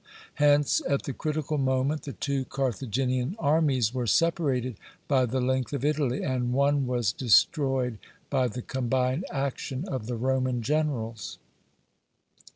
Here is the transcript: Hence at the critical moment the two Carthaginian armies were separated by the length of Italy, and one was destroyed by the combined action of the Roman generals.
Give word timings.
Hence 0.41 0.81
at 0.89 1.03
the 1.03 1.13
critical 1.13 1.59
moment 1.59 2.01
the 2.01 2.13
two 2.13 2.43
Carthaginian 2.45 3.35
armies 3.37 3.93
were 3.93 4.07
separated 4.07 4.77
by 5.07 5.27
the 5.27 5.39
length 5.39 5.73
of 5.73 5.85
Italy, 5.85 6.23
and 6.23 6.53
one 6.53 6.87
was 6.87 7.11
destroyed 7.13 7.99
by 8.31 8.47
the 8.47 8.63
combined 8.63 9.25
action 9.29 9.85
of 9.87 10.07
the 10.07 10.15
Roman 10.15 10.63
generals. 10.63 11.37